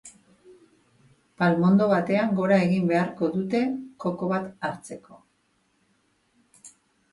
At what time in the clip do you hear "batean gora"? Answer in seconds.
1.91-2.57